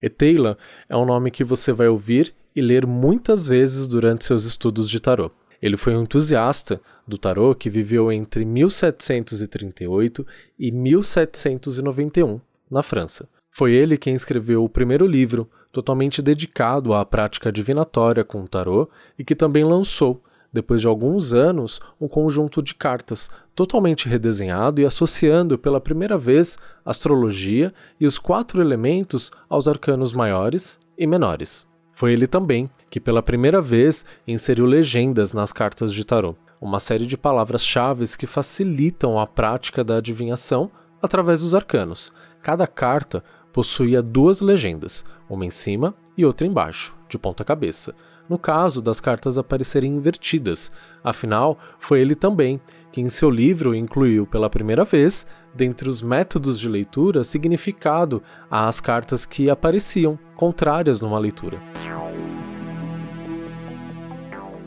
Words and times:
Eteila 0.00 0.56
é 0.88 0.96
um 0.96 1.04
nome 1.04 1.30
que 1.30 1.42
você 1.42 1.72
vai 1.72 1.88
ouvir 1.88 2.34
e 2.54 2.60
ler 2.60 2.86
muitas 2.86 3.48
vezes 3.48 3.88
durante 3.88 4.24
seus 4.24 4.44
estudos 4.44 4.88
de 4.88 5.00
tarô. 5.00 5.30
Ele 5.60 5.76
foi 5.76 5.96
um 5.96 6.02
entusiasta 6.02 6.80
do 7.06 7.18
tarô 7.18 7.54
que 7.54 7.68
viveu 7.68 8.12
entre 8.12 8.44
1738 8.44 10.26
e 10.58 10.70
1791 10.70 12.40
na 12.70 12.82
França. 12.82 13.28
Foi 13.50 13.72
ele 13.72 13.96
quem 13.96 14.14
escreveu 14.14 14.62
o 14.62 14.68
primeiro 14.68 15.06
livro 15.06 15.50
totalmente 15.72 16.22
dedicado 16.22 16.94
à 16.94 17.04
prática 17.04 17.50
divinatória 17.50 18.22
com 18.22 18.42
o 18.42 18.48
tarô 18.48 18.88
e 19.18 19.24
que 19.24 19.34
também 19.34 19.64
lançou, 19.64 20.22
depois 20.52 20.80
de 20.80 20.86
alguns 20.86 21.34
anos, 21.34 21.80
um 22.00 22.08
conjunto 22.08 22.62
de 22.62 22.74
cartas 22.74 23.30
totalmente 23.54 24.08
redesenhado 24.08 24.80
e 24.80 24.86
associando 24.86 25.58
pela 25.58 25.80
primeira 25.80 26.16
vez 26.16 26.58
astrologia 26.84 27.72
e 28.00 28.06
os 28.06 28.18
quatro 28.18 28.60
elementos 28.60 29.30
aos 29.48 29.68
arcanos 29.68 30.12
maiores 30.12 30.80
e 30.96 31.06
menores. 31.06 31.66
Foi 31.92 32.12
ele 32.12 32.26
também 32.26 32.70
que 32.88 33.00
pela 33.00 33.22
primeira 33.22 33.60
vez 33.60 34.06
inseriu 34.26 34.64
legendas 34.64 35.34
nas 35.34 35.52
cartas 35.52 35.92
de 35.92 36.04
tarô, 36.04 36.34
uma 36.60 36.80
série 36.80 37.06
de 37.06 37.16
palavras-chave 37.16 38.04
que 38.16 38.26
facilitam 38.26 39.18
a 39.18 39.26
prática 39.26 39.84
da 39.84 39.96
adivinhação 39.96 40.70
através 41.02 41.42
dos 41.42 41.54
arcanos. 41.54 42.12
Cada 42.42 42.66
carta 42.66 43.22
possuía 43.52 44.00
duas 44.00 44.40
legendas, 44.40 45.04
uma 45.28 45.44
em 45.44 45.50
cima 45.50 45.94
e 46.16 46.24
outra 46.24 46.46
embaixo, 46.46 46.94
de 47.08 47.18
ponta 47.18 47.44
cabeça. 47.44 47.94
No 48.28 48.38
caso 48.38 48.82
das 48.82 49.00
cartas 49.00 49.38
aparecerem 49.38 49.90
invertidas, 49.90 50.70
afinal, 51.02 51.58
foi 51.78 52.00
ele 52.00 52.14
também 52.14 52.60
que 52.92 53.00
em 53.00 53.08
seu 53.08 53.30
livro 53.30 53.74
incluiu 53.74 54.26
pela 54.26 54.50
primeira 54.50 54.84
vez, 54.84 55.26
dentre 55.54 55.88
os 55.88 56.02
métodos 56.02 56.58
de 56.58 56.68
leitura, 56.68 57.24
significado 57.24 58.22
às 58.50 58.80
cartas 58.80 59.24
que 59.24 59.48
apareciam 59.48 60.18
contrárias 60.36 61.00
numa 61.00 61.18
leitura. 61.18 61.58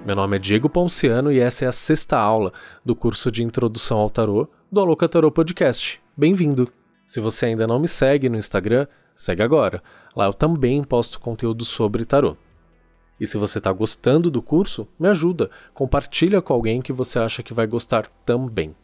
Meu 0.03 0.15
nome 0.15 0.37
é 0.37 0.39
Diego 0.39 0.67
Ponciano 0.67 1.31
e 1.31 1.39
essa 1.39 1.65
é 1.65 1.67
a 1.67 1.71
sexta 1.71 2.17
aula 2.17 2.51
do 2.83 2.95
curso 2.95 3.31
de 3.31 3.43
Introdução 3.43 3.99
ao 3.99 4.09
Tarô 4.09 4.47
do 4.71 4.79
Aloca 4.79 5.07
Tarô 5.07 5.29
Podcast. 5.31 6.01
Bem-vindo! 6.17 6.67
Se 7.05 7.19
você 7.19 7.47
ainda 7.47 7.67
não 7.67 7.77
me 7.79 7.87
segue 7.87 8.27
no 8.27 8.37
Instagram, 8.37 8.87
segue 9.15 9.43
agora. 9.43 9.83
Lá 10.15 10.25
eu 10.25 10.33
também 10.33 10.83
posto 10.83 11.19
conteúdo 11.19 11.63
sobre 11.63 12.05
tarô. 12.05 12.35
E 13.21 13.27
se 13.27 13.37
você 13.37 13.59
está 13.59 13.71
gostando 13.71 14.29
do 14.29 14.41
curso, 14.41 14.87
me 14.99 15.07
ajuda, 15.07 15.49
compartilha 15.73 16.41
com 16.41 16.51
alguém 16.51 16.81
que 16.81 16.91
você 16.91 17.19
acha 17.19 17.43
que 17.43 17.53
vai 17.53 17.67
gostar 17.67 18.07
também. 18.25 18.75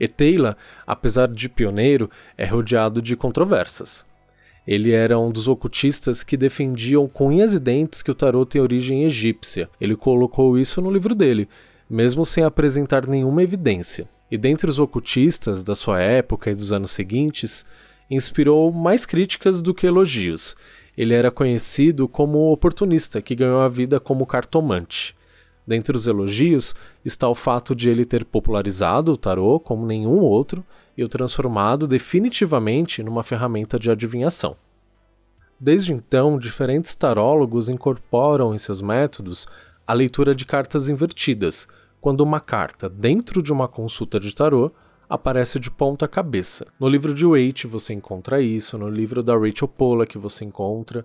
Eteila, 0.00 0.56
apesar 0.84 1.28
de 1.28 1.48
pioneiro, 1.48 2.10
é 2.36 2.44
rodeado 2.44 3.00
de 3.00 3.16
controvérsias. 3.16 4.04
Ele 4.66 4.90
era 4.90 5.18
um 5.18 5.30
dos 5.30 5.46
ocultistas 5.46 6.24
que 6.24 6.36
defendiam 6.36 7.08
com 7.08 7.28
unhas 7.28 7.52
e 7.52 7.60
dentes 7.60 8.02
que 8.02 8.10
o 8.10 8.14
tarô 8.14 8.44
tem 8.44 8.60
origem 8.60 9.04
egípcia. 9.04 9.70
Ele 9.80 9.94
colocou 9.94 10.58
isso 10.58 10.82
no 10.82 10.90
livro 10.90 11.14
dele, 11.14 11.48
mesmo 11.88 12.26
sem 12.26 12.42
apresentar 12.42 13.06
nenhuma 13.06 13.42
evidência 13.42 14.08
e 14.32 14.38
dentre 14.38 14.70
os 14.70 14.78
ocultistas 14.78 15.62
da 15.62 15.74
sua 15.74 16.00
época 16.00 16.50
e 16.50 16.54
dos 16.54 16.72
anos 16.72 16.90
seguintes, 16.92 17.66
inspirou 18.10 18.72
mais 18.72 19.04
críticas 19.04 19.60
do 19.60 19.74
que 19.74 19.86
elogios. 19.86 20.56
Ele 20.96 21.14
era 21.14 21.30
conhecido 21.30 22.06
como 22.06 22.52
oportunista 22.52 23.22
que 23.22 23.34
ganhou 23.34 23.60
a 23.60 23.68
vida 23.68 23.98
como 23.98 24.26
cartomante. 24.26 25.16
Dentre 25.66 25.96
os 25.96 26.06
elogios 26.06 26.74
está 27.04 27.28
o 27.28 27.34
fato 27.34 27.74
de 27.74 27.88
ele 27.88 28.04
ter 28.04 28.24
popularizado 28.24 29.12
o 29.12 29.16
tarô 29.16 29.60
como 29.60 29.86
nenhum 29.86 30.18
outro 30.18 30.64
e 30.96 31.04
o 31.04 31.08
transformado 31.08 31.86
definitivamente 31.86 33.02
numa 33.02 33.22
ferramenta 33.22 33.78
de 33.78 33.90
adivinhação. 33.90 34.56
Desde 35.58 35.92
então, 35.92 36.38
diferentes 36.38 36.94
tarólogos 36.94 37.68
incorporam 37.68 38.54
em 38.54 38.58
seus 38.58 38.82
métodos 38.82 39.46
a 39.86 39.92
leitura 39.92 40.34
de 40.34 40.44
cartas 40.44 40.88
invertidas, 40.88 41.68
quando 42.00 42.20
uma 42.20 42.40
carta 42.40 42.88
dentro 42.88 43.40
de 43.40 43.52
uma 43.52 43.68
consulta 43.68 44.18
de 44.18 44.34
tarô 44.34 44.72
aparece 45.12 45.60
de 45.60 45.70
ponta 45.70 46.08
cabeça. 46.08 46.66
No 46.80 46.88
livro 46.88 47.12
de 47.12 47.26
Waite 47.26 47.66
você 47.66 47.92
encontra 47.92 48.40
isso, 48.40 48.78
no 48.78 48.88
livro 48.88 49.22
da 49.22 49.36
Rachel 49.36 49.68
Pollack 49.68 50.16
você 50.16 50.42
encontra, 50.42 51.04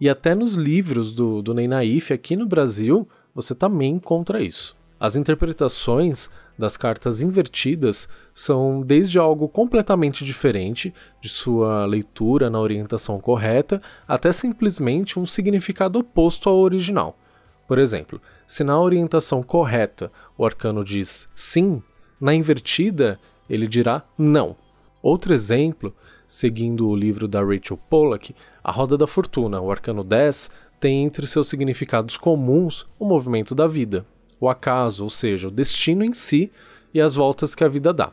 e 0.00 0.08
até 0.08 0.32
nos 0.32 0.54
livros 0.54 1.12
do, 1.12 1.42
do 1.42 1.52
Ney 1.52 1.66
Naif 1.66 2.12
aqui 2.12 2.36
no 2.36 2.46
Brasil 2.46 3.08
você 3.34 3.52
também 3.52 3.94
encontra 3.94 4.40
isso. 4.40 4.76
As 4.98 5.16
interpretações 5.16 6.30
das 6.56 6.76
cartas 6.76 7.20
invertidas 7.20 8.08
são 8.32 8.80
desde 8.80 9.18
algo 9.18 9.48
completamente 9.48 10.24
diferente 10.24 10.94
de 11.20 11.28
sua 11.28 11.84
leitura 11.84 12.48
na 12.48 12.60
orientação 12.60 13.18
correta 13.18 13.82
até 14.06 14.30
simplesmente 14.30 15.18
um 15.18 15.26
significado 15.26 15.98
oposto 15.98 16.48
ao 16.48 16.58
original. 16.58 17.18
Por 17.66 17.80
exemplo, 17.80 18.20
se 18.46 18.62
na 18.62 18.80
orientação 18.80 19.42
correta 19.42 20.12
o 20.38 20.46
arcano 20.46 20.84
diz 20.84 21.28
sim, 21.34 21.82
na 22.20 22.32
invertida 22.32 23.18
ele 23.48 23.66
dirá 23.66 24.02
não. 24.18 24.56
Outro 25.02 25.34
exemplo, 25.34 25.94
seguindo 26.26 26.88
o 26.88 26.96
livro 26.96 27.26
da 27.26 27.42
Rachel 27.42 27.76
Pollack, 27.90 28.34
a 28.62 28.70
Roda 28.70 28.96
da 28.96 29.06
Fortuna, 29.06 29.60
o 29.60 29.70
arcano 29.70 30.04
10, 30.04 30.50
tem 30.78 31.04
entre 31.04 31.26
seus 31.26 31.48
significados 31.48 32.16
comuns 32.16 32.86
o 32.98 33.04
movimento 33.04 33.54
da 33.54 33.66
vida, 33.66 34.04
o 34.40 34.48
acaso, 34.48 35.04
ou 35.04 35.10
seja, 35.10 35.48
o 35.48 35.50
destino 35.50 36.04
em 36.04 36.12
si 36.12 36.50
e 36.92 37.00
as 37.00 37.14
voltas 37.14 37.54
que 37.54 37.64
a 37.64 37.68
vida 37.68 37.92
dá. 37.92 38.12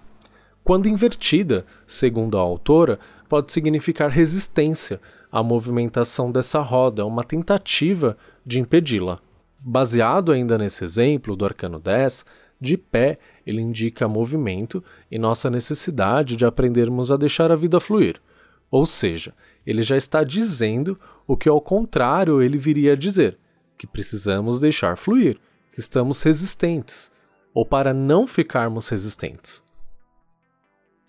Quando 0.64 0.88
invertida, 0.88 1.66
segundo 1.88 2.38
a 2.38 2.42
autora, 2.42 3.00
pode 3.28 3.52
significar 3.52 4.10
resistência 4.10 5.00
à 5.32 5.42
movimentação 5.42 6.32
dessa 6.32 6.60
roda, 6.60 7.06
uma 7.06 7.24
tentativa 7.24 8.18
de 8.46 8.60
impedi-la. 8.60 9.20
Baseado 9.64 10.32
ainda 10.32 10.58
nesse 10.58 10.84
exemplo 10.84 11.36
do 11.36 11.46
arcano 11.46 11.80
10, 11.80 12.26
de 12.60 12.78
pé 12.78 13.20
ele 13.50 13.62
indica 13.62 14.08
movimento 14.08 14.84
e 15.10 15.18
nossa 15.18 15.50
necessidade 15.50 16.36
de 16.36 16.46
aprendermos 16.46 17.12
a 17.12 17.18
deixar 17.18 17.52
a 17.52 17.56
vida 17.56 17.80
fluir. 17.80 18.22
Ou 18.70 18.86
seja, 18.86 19.34
ele 19.66 19.82
já 19.82 19.98
está 19.98 20.24
dizendo 20.24 21.00
o 21.28 21.36
que 21.36 21.50
ao 21.50 21.60
contrário 21.60 22.42
ele 22.42 22.58
viria 22.58 22.94
a 22.94 22.96
dizer, 22.96 23.38
que 23.78 23.88
precisamos 23.88 24.60
deixar 24.60 24.98
fluir, 24.98 25.40
que 25.72 25.80
estamos 25.80 26.22
resistentes, 26.22 27.12
ou 27.54 27.66
para 27.66 27.94
não 27.94 28.28
ficarmos 28.28 28.88
resistentes. 28.90 29.64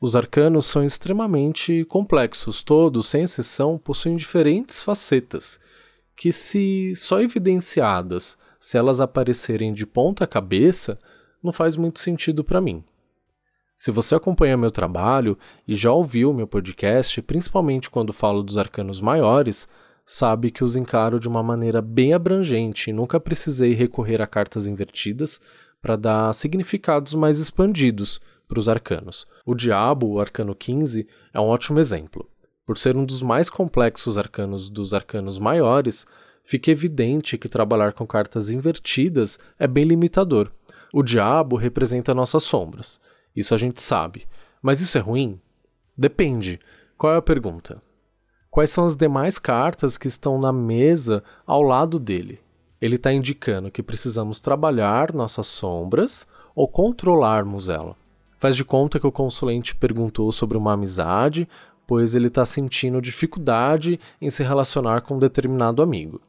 Os 0.01 0.17
arcanos 0.17 0.65
são 0.65 0.83
extremamente 0.83 1.85
complexos, 1.85 2.63
todos, 2.63 3.09
sem 3.09 3.25
exceção, 3.25 3.77
possuem 3.77 4.17
diferentes 4.17 4.83
facetas 4.83 5.61
que, 6.17 6.33
se 6.33 6.95
só 6.97 7.23
evidenciadas, 7.23 8.39
se 8.59 8.77
elas 8.77 9.01
aparecerem 9.01 9.73
de 9.73 9.87
ponta 9.87 10.27
cabeça, 10.27 10.99
não 11.43 11.53
faz 11.53 11.77
muito 11.77 12.01
sentido 12.01 12.45
para 12.45 12.61
mim. 12.61 12.85
Se 13.77 13.91
você 13.91 14.15
acompanha 14.15 14.59
meu 14.59 14.71
trabalho 14.71 15.39
e 15.67 15.75
já 15.75 15.91
ouviu 15.91 16.35
meu 16.35 16.47
podcast, 16.47 17.23
principalmente 17.23 17.89
quando 17.89 18.13
falo 18.13 18.43
dos 18.43 18.59
arcanos 18.59 19.01
maiores, 19.01 19.69
sabe 20.05 20.51
que 20.51 20.63
os 20.63 20.77
encaro 20.77 21.19
de 21.19 21.29
uma 21.29 21.43
maneira 21.43 21.81
bem 21.81 22.13
abrangente 22.13 22.91
e 22.91 22.93
nunca 22.93 23.19
precisei 23.19 23.73
recorrer 23.73 24.21
a 24.21 24.27
cartas 24.27 24.67
invertidas 24.67 25.41
para 25.81 25.97
dar 25.97 26.35
significados 26.35 27.15
mais 27.15 27.39
expandidos 27.39 28.21
para 28.47 28.59
os 28.59 28.69
arcanos. 28.69 29.27
O 29.47 29.55
Diabo, 29.55 30.09
o 30.09 30.21
arcano 30.21 30.55
15, 30.55 31.09
é 31.33 31.41
um 31.41 31.45
ótimo 31.45 31.81
exemplo. 31.81 32.29
Por 32.67 32.77
ser 32.77 32.97
um 32.97 33.05
dos 33.05 33.23
mais 33.23 33.49
complexos 33.49 34.19
arcanos 34.19 34.69
dos 34.69 34.93
arcanos 34.93 35.39
maiores, 35.39 36.07
fica 36.45 36.71
evidente 36.71 37.39
que 37.39 37.49
trabalhar 37.49 37.93
com 37.93 38.07
cartas 38.07 38.51
invertidas 38.51 39.39
é 39.59 39.67
bem 39.67 39.85
limitador. 39.85 40.51
O 40.93 41.03
diabo 41.03 41.57
representa 41.57 42.15
nossas 42.15 42.43
sombras, 42.43 43.01
isso 43.35 43.55
a 43.55 43.59
gente 43.59 43.81
sabe. 43.81 44.27
Mas 44.61 44.81
isso 44.81 44.99
é 44.99 45.01
ruim? 45.01 45.41
Depende. 45.97 46.61
Qual 46.99 47.13
é 47.13 47.17
a 47.17 47.23
pergunta? 47.23 47.81
Quais 48.51 48.71
são 48.71 48.85
as 48.85 48.97
demais 48.97 49.39
cartas 49.39 49.97
que 49.97 50.09
estão 50.09 50.39
na 50.39 50.53
mesa 50.53 51.23
ao 51.47 51.63
lado 51.63 51.99
dele? 51.99 52.41
Ele 52.81 52.97
está 52.97 53.13
indicando 53.13 53.71
que 53.71 53.83
precisamos 53.83 54.41
trabalhar 54.41 55.13
nossas 55.13 55.47
sombras 55.47 56.27
ou 56.55 56.67
controlarmos 56.67 57.69
ela. 57.69 57.97
Faz 58.39 58.57
de 58.57 58.65
conta 58.65 58.99
que 58.99 59.07
o 59.07 59.13
consulente 59.13 59.77
perguntou 59.77 60.33
sobre 60.33 60.57
uma 60.57 60.73
amizade 60.73 61.47
pois 61.91 62.15
ele 62.15 62.29
está 62.29 62.45
sentindo 62.45 63.03
dificuldade 63.03 63.99
em 64.23 64.31
se 64.31 64.45
relacionar 64.45 65.01
com 65.01 65.17
um 65.17 65.19
determinado 65.19 65.83
amigo. 65.83 66.21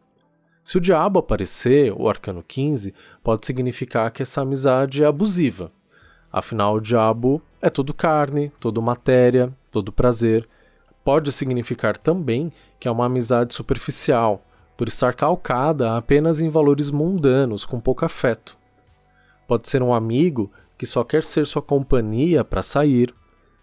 Se 0.64 0.78
o 0.78 0.82
diabo 0.82 1.20
aparecer, 1.20 1.92
o 1.92 2.08
arcano 2.08 2.44
15, 2.48 2.94
pode 3.24 3.46
significar 3.46 4.12
que 4.12 4.22
essa 4.22 4.42
amizade 4.42 5.04
é 5.04 5.08
abusiva. 5.08 5.72
Afinal, 6.32 6.76
o 6.76 6.82
diabo 6.82 7.42
é 7.62 7.70
todo 7.70 7.94
carne, 7.94 8.52
todo 8.60 8.82
matéria, 8.82 9.52
todo 9.72 9.92
prazer. 9.92 10.48
Pode 11.04 11.32
significar 11.32 11.98
também 11.98 12.52
que 12.80 12.88
é 12.88 12.92
uma 12.92 13.06
amizade 13.06 13.54
superficial, 13.54 14.44
por 14.78 14.88
estar 14.88 15.14
calcada 15.14 15.96
apenas 15.98 16.40
em 16.40 16.50
valores 16.50 16.90
mundanos, 16.90 17.66
com 17.66 17.80
pouco 17.80 18.06
afeto. 18.06 18.58
Pode 19.48 19.68
ser 19.68 19.84
um 19.84 19.94
amigo 19.94 20.52
que 20.78 20.86
só 20.86 21.04
quer 21.04 21.24
ser 21.24 21.46
sua 21.46 21.62
companhia 21.62 22.44
para 22.44 22.62
sair, 22.62 23.14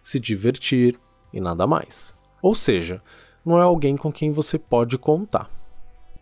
se 0.02 0.20
divertir, 0.20 0.98
e 1.32 1.40
nada 1.40 1.66
mais. 1.66 2.16
Ou 2.40 2.54
seja, 2.54 3.02
não 3.44 3.58
é 3.58 3.62
alguém 3.62 3.96
com 3.96 4.12
quem 4.12 4.32
você 4.32 4.58
pode 4.58 4.96
contar. 4.98 5.50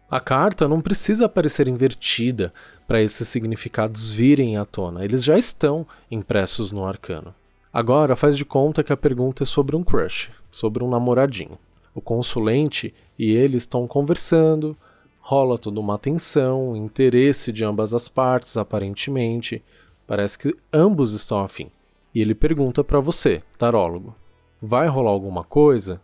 A 0.09 0.21
carta 0.21 0.69
não 0.69 0.81
precisa 0.81 1.27
aparecer 1.27 1.67
invertida 1.67 2.53
para 2.87 3.03
esses 3.03 3.27
significados 3.27 4.13
virem 4.13 4.57
à 4.57 4.65
tona, 4.65 5.05
eles 5.05 5.25
já 5.25 5.37
estão 5.37 5.85
impressos 6.09 6.71
no 6.71 6.87
arcano. 6.87 7.35
Agora 7.73 8.15
faz 8.15 8.37
de 8.37 8.45
conta 8.45 8.85
que 8.85 8.93
a 8.93 8.97
pergunta 8.97 9.43
é 9.43 9.47
sobre 9.47 9.75
um 9.75 9.83
crush, 9.83 10.31
sobre 10.53 10.85
um 10.85 10.89
namoradinho. 10.89 11.59
O 11.93 12.01
consulente 12.01 12.95
e 13.19 13.33
ele 13.33 13.57
estão 13.57 13.87
conversando, 13.89 14.77
rola 15.19 15.59
toda 15.59 15.81
uma 15.81 15.99
tensão, 15.99 16.77
interesse 16.77 17.53
de 17.53 17.65
ambas 17.65 17.93
as 17.93 18.09
partes, 18.09 18.57
aparentemente. 18.57 19.61
Parece 20.07 20.39
que 20.39 20.57
ambos 20.73 21.15
estão 21.15 21.43
afim. 21.43 21.69
E 22.15 22.21
ele 22.21 22.35
pergunta 22.35 22.85
para 22.85 23.01
você, 23.01 23.43
tarólogo: 23.59 24.15
vai 24.63 24.87
rolar 24.87 25.11
alguma 25.11 25.43
coisa? 25.43 26.01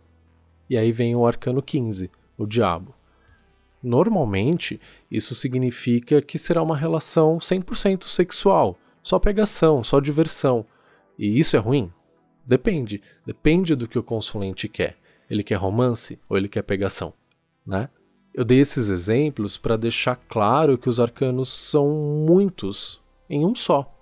E 0.69 0.77
aí 0.77 0.91
vem 0.91 1.15
o 1.15 1.25
arcano 1.25 1.61
15, 1.61 2.11
o 2.37 2.45
diabo. 2.45 2.93
Normalmente, 3.83 4.79
isso 5.11 5.35
significa 5.35 6.21
que 6.21 6.37
será 6.37 6.63
uma 6.63 6.77
relação 6.77 7.37
100% 7.37 8.05
sexual, 8.05 8.79
só 9.03 9.19
pegação, 9.19 9.83
só 9.83 9.99
diversão. 9.99 10.65
E 11.19 11.37
isso 11.37 11.57
é 11.57 11.59
ruim? 11.59 11.91
Depende. 12.45 13.01
Depende 13.25 13.75
do 13.75 13.87
que 13.87 13.99
o 13.99 14.03
consulente 14.03 14.69
quer. 14.69 14.95
Ele 15.29 15.43
quer 15.43 15.55
romance 15.55 16.17
ou 16.29 16.37
ele 16.37 16.47
quer 16.47 16.61
pegação, 16.61 17.13
né? 17.65 17.89
Eu 18.33 18.43
dei 18.43 18.59
esses 18.59 18.89
exemplos 18.89 19.57
para 19.57 19.77
deixar 19.77 20.15
claro 20.15 20.77
que 20.77 20.89
os 20.89 20.99
arcanos 20.99 21.49
são 21.53 21.89
muitos 22.25 23.01
em 23.29 23.45
um 23.45 23.53
só. 23.53 23.93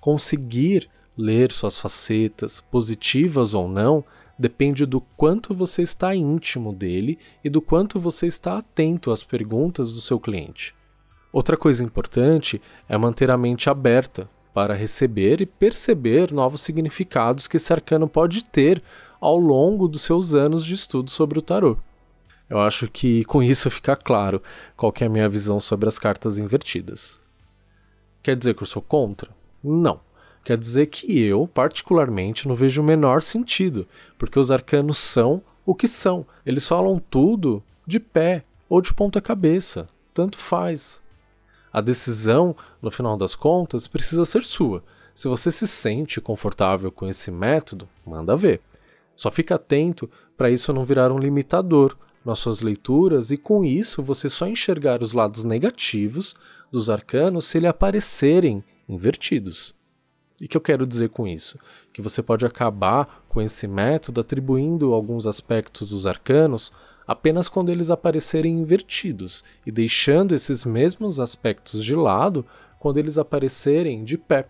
Conseguir 0.00 0.90
ler 1.16 1.52
suas 1.52 1.78
facetas, 1.78 2.60
positivas 2.60 3.54
ou 3.54 3.68
não, 3.68 4.04
depende 4.40 4.86
do 4.86 5.02
quanto 5.02 5.54
você 5.54 5.82
está 5.82 6.14
íntimo 6.14 6.72
dele 6.72 7.18
e 7.44 7.50
do 7.50 7.60
quanto 7.60 8.00
você 8.00 8.26
está 8.26 8.56
atento 8.56 9.10
às 9.10 9.22
perguntas 9.22 9.92
do 9.92 10.00
seu 10.00 10.18
cliente. 10.18 10.74
Outra 11.30 11.58
coisa 11.58 11.84
importante 11.84 12.60
é 12.88 12.96
manter 12.96 13.30
a 13.30 13.36
mente 13.36 13.68
aberta 13.68 14.28
para 14.54 14.74
receber 14.74 15.42
e 15.42 15.46
perceber 15.46 16.32
novos 16.32 16.62
significados 16.62 17.46
que 17.46 17.58
esse 17.58 17.70
arcano 17.70 18.08
pode 18.08 18.42
ter 18.42 18.82
ao 19.20 19.38
longo 19.38 19.86
dos 19.86 20.00
seus 20.00 20.34
anos 20.34 20.64
de 20.64 20.74
estudo 20.74 21.10
sobre 21.10 21.38
o 21.38 21.42
tarô. 21.42 21.76
Eu 22.48 22.58
acho 22.60 22.88
que 22.88 23.24
com 23.26 23.42
isso 23.42 23.70
fica 23.70 23.94
claro 23.94 24.42
qual 24.74 24.92
é 25.00 25.04
a 25.04 25.08
minha 25.10 25.28
visão 25.28 25.60
sobre 25.60 25.86
as 25.86 25.98
cartas 25.98 26.38
invertidas. 26.38 27.20
Quer 28.22 28.36
dizer 28.36 28.54
que 28.54 28.62
eu 28.62 28.66
sou 28.66 28.80
contra? 28.80 29.30
Não. 29.62 30.00
Quer 30.44 30.56
dizer 30.56 30.86
que 30.86 31.20
eu, 31.20 31.46
particularmente, 31.46 32.48
não 32.48 32.54
vejo 32.54 32.80
o 32.80 32.84
menor 32.84 33.22
sentido, 33.22 33.86
porque 34.18 34.38
os 34.38 34.50
arcanos 34.50 34.98
são 34.98 35.42
o 35.66 35.74
que 35.74 35.86
são. 35.86 36.26
Eles 36.44 36.66
falam 36.66 36.98
tudo 37.10 37.62
de 37.86 38.00
pé 38.00 38.44
ou 38.68 38.80
de 38.80 38.92
ponta 38.94 39.20
cabeça. 39.20 39.88
Tanto 40.14 40.38
faz. 40.38 41.02
A 41.72 41.80
decisão, 41.80 42.56
no 42.82 42.90
final 42.90 43.16
das 43.16 43.34
contas, 43.34 43.86
precisa 43.86 44.24
ser 44.24 44.42
sua. 44.42 44.82
Se 45.14 45.28
você 45.28 45.50
se 45.50 45.68
sente 45.68 46.20
confortável 46.20 46.90
com 46.90 47.06
esse 47.06 47.30
método, 47.30 47.88
manda 48.04 48.36
ver. 48.36 48.60
Só 49.14 49.30
fica 49.30 49.56
atento 49.56 50.10
para 50.36 50.50
isso 50.50 50.72
não 50.72 50.84
virar 50.84 51.12
um 51.12 51.18
limitador 51.18 51.96
nas 52.24 52.38
suas 52.38 52.60
leituras 52.60 53.30
e 53.30 53.36
com 53.36 53.64
isso 53.64 54.02
você 54.02 54.28
só 54.28 54.46
enxergar 54.46 55.02
os 55.02 55.12
lados 55.12 55.44
negativos 55.44 56.34
dos 56.72 56.88
arcanos 56.88 57.44
se 57.44 57.58
eles 57.58 57.70
aparecerem 57.70 58.64
invertidos. 58.88 59.74
E 60.40 60.48
que 60.48 60.56
eu 60.56 60.60
quero 60.60 60.86
dizer 60.86 61.10
com 61.10 61.28
isso? 61.28 61.58
Que 61.92 62.00
você 62.00 62.22
pode 62.22 62.46
acabar 62.46 63.24
com 63.28 63.42
esse 63.42 63.68
método 63.68 64.20
atribuindo 64.20 64.94
alguns 64.94 65.26
aspectos 65.26 65.90
dos 65.90 66.06
arcanos 66.06 66.72
apenas 67.06 67.48
quando 67.48 67.70
eles 67.70 67.90
aparecerem 67.90 68.60
invertidos 68.60 69.44
e 69.66 69.72
deixando 69.72 70.34
esses 70.34 70.64
mesmos 70.64 71.18
aspectos 71.18 71.84
de 71.84 71.94
lado 71.94 72.46
quando 72.78 72.98
eles 72.98 73.18
aparecerem 73.18 74.04
de 74.04 74.16
pé. 74.16 74.48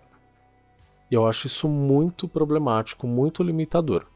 E 1.10 1.14
eu 1.14 1.26
acho 1.26 1.48
isso 1.48 1.66
muito 1.68 2.28
problemático, 2.28 3.06
muito 3.06 3.42
limitador. 3.42 4.06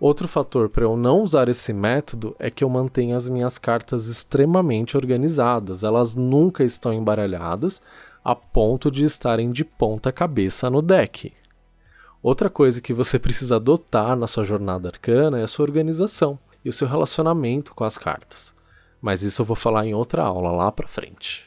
Outro 0.00 0.28
fator 0.28 0.68
para 0.68 0.84
eu 0.84 0.96
não 0.96 1.22
usar 1.22 1.48
esse 1.48 1.72
método 1.72 2.36
é 2.38 2.50
que 2.50 2.62
eu 2.62 2.68
mantenho 2.68 3.16
as 3.16 3.28
minhas 3.28 3.58
cartas 3.58 4.06
extremamente 4.06 4.96
organizadas, 4.96 5.82
elas 5.82 6.14
nunca 6.14 6.62
estão 6.62 6.92
embaralhadas, 6.92 7.82
a 8.24 8.34
ponto 8.34 8.90
de 8.90 9.04
estarem 9.04 9.50
de 9.50 9.64
ponta 9.64 10.12
cabeça 10.12 10.68
no 10.68 10.82
deck. 10.82 11.32
Outra 12.22 12.50
coisa 12.50 12.80
que 12.80 12.92
você 12.92 13.18
precisa 13.18 13.56
adotar 13.56 14.16
na 14.16 14.26
sua 14.26 14.44
jornada 14.44 14.88
arcana 14.88 15.38
é 15.38 15.42
a 15.42 15.48
sua 15.48 15.64
organização 15.64 16.38
e 16.64 16.68
o 16.68 16.72
seu 16.72 16.88
relacionamento 16.88 17.74
com 17.74 17.84
as 17.84 17.96
cartas. 17.96 18.54
Mas 19.00 19.22
isso 19.22 19.42
eu 19.42 19.46
vou 19.46 19.56
falar 19.56 19.86
em 19.86 19.94
outra 19.94 20.22
aula 20.22 20.50
lá 20.50 20.72
para 20.72 20.88
frente. 20.88 21.46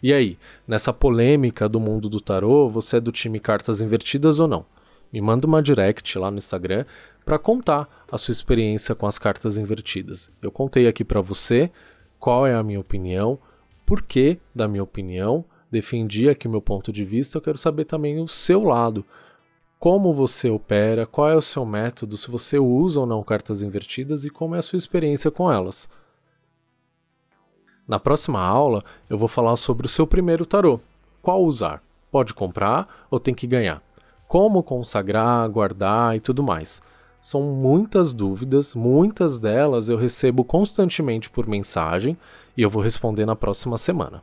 E 0.00 0.12
aí, 0.12 0.38
nessa 0.66 0.92
polêmica 0.92 1.68
do 1.68 1.80
mundo 1.80 2.08
do 2.08 2.20
tarô, 2.20 2.70
você 2.70 2.98
é 2.98 3.00
do 3.00 3.10
time 3.10 3.40
cartas 3.40 3.80
invertidas 3.80 4.38
ou 4.38 4.46
não? 4.46 4.64
Me 5.12 5.20
manda 5.20 5.46
uma 5.46 5.62
direct 5.62 6.16
lá 6.16 6.30
no 6.30 6.38
Instagram 6.38 6.84
para 7.24 7.38
contar 7.38 8.04
a 8.10 8.16
sua 8.16 8.32
experiência 8.32 8.94
com 8.94 9.06
as 9.06 9.18
cartas 9.18 9.56
invertidas. 9.56 10.30
Eu 10.40 10.52
contei 10.52 10.86
aqui 10.86 11.04
para 11.04 11.20
você 11.20 11.70
qual 12.18 12.46
é 12.46 12.54
a 12.54 12.62
minha 12.62 12.78
opinião, 12.78 13.38
porquê 13.88 14.36
da 14.54 14.68
minha 14.68 14.82
opinião, 14.82 15.42
defendi 15.70 16.28
aqui 16.28 16.46
meu 16.46 16.60
ponto 16.60 16.92
de 16.92 17.06
vista, 17.06 17.38
eu 17.38 17.42
quero 17.42 17.56
saber 17.56 17.86
também 17.86 18.20
o 18.20 18.28
seu 18.28 18.62
lado. 18.62 19.02
Como 19.78 20.12
você 20.12 20.50
opera, 20.50 21.06
qual 21.06 21.30
é 21.30 21.34
o 21.34 21.40
seu 21.40 21.64
método, 21.64 22.14
se 22.18 22.30
você 22.30 22.58
usa 22.58 23.00
ou 23.00 23.06
não 23.06 23.22
cartas 23.22 23.62
invertidas 23.62 24.26
e 24.26 24.30
como 24.30 24.54
é 24.54 24.58
a 24.58 24.62
sua 24.62 24.76
experiência 24.76 25.30
com 25.30 25.50
elas. 25.50 25.90
Na 27.86 27.98
próxima 27.98 28.42
aula, 28.42 28.84
eu 29.08 29.16
vou 29.16 29.26
falar 29.26 29.56
sobre 29.56 29.86
o 29.86 29.88
seu 29.88 30.06
primeiro 30.06 30.44
tarô. 30.44 30.78
Qual 31.22 31.42
usar? 31.42 31.82
Pode 32.10 32.34
comprar 32.34 33.06
ou 33.10 33.18
tem 33.18 33.34
que 33.34 33.46
ganhar? 33.46 33.82
Como 34.26 34.62
consagrar, 34.62 35.48
guardar 35.48 36.14
e 36.14 36.20
tudo 36.20 36.42
mais. 36.42 36.82
São 37.20 37.42
muitas 37.42 38.12
dúvidas, 38.12 38.74
muitas 38.74 39.38
delas 39.38 39.88
eu 39.88 39.96
recebo 39.96 40.44
constantemente 40.44 41.28
por 41.28 41.46
mensagem 41.46 42.16
e 42.56 42.62
eu 42.62 42.70
vou 42.70 42.82
responder 42.82 43.26
na 43.26 43.34
próxima 43.36 43.76
semana. 43.76 44.22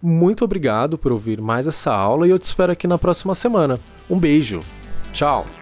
Muito 0.00 0.44
obrigado 0.44 0.96
por 0.96 1.10
ouvir 1.12 1.40
mais 1.40 1.66
essa 1.66 1.92
aula 1.92 2.26
e 2.26 2.30
eu 2.30 2.38
te 2.38 2.44
espero 2.44 2.72
aqui 2.72 2.86
na 2.86 2.98
próxima 2.98 3.34
semana. 3.34 3.78
Um 4.08 4.18
beijo. 4.18 4.60
Tchau. 5.12 5.57